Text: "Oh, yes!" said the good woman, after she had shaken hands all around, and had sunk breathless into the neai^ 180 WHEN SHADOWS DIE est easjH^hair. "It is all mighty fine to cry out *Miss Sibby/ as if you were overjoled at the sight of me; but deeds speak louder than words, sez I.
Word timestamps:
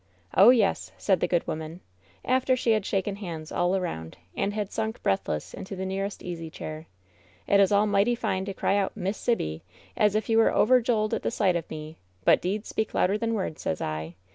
"Oh, 0.33 0.49
yes!" 0.49 0.91
said 0.97 1.19
the 1.19 1.27
good 1.27 1.45
woman, 1.45 1.79
after 2.25 2.55
she 2.55 2.71
had 2.71 2.87
shaken 2.87 3.17
hands 3.17 3.51
all 3.51 3.75
around, 3.75 4.17
and 4.35 4.51
had 4.51 4.71
sunk 4.71 5.03
breathless 5.03 5.53
into 5.53 5.75
the 5.75 5.83
neai^ 5.83 6.09
180 6.09 6.27
WHEN 6.27 6.37
SHADOWS 6.37 6.39
DIE 6.39 6.45
est 6.47 6.51
easjH^hair. 6.51 6.85
"It 7.53 7.59
is 7.59 7.71
all 7.71 7.85
mighty 7.85 8.15
fine 8.15 8.43
to 8.45 8.53
cry 8.55 8.77
out 8.77 8.97
*Miss 8.97 9.17
Sibby/ 9.17 9.61
as 9.95 10.15
if 10.15 10.27
you 10.27 10.39
were 10.39 10.51
overjoled 10.51 11.13
at 11.13 11.21
the 11.21 11.29
sight 11.29 11.55
of 11.55 11.69
me; 11.69 11.97
but 12.25 12.41
deeds 12.41 12.67
speak 12.67 12.95
louder 12.95 13.19
than 13.19 13.35
words, 13.35 13.61
sez 13.61 13.79
I. 13.79 14.15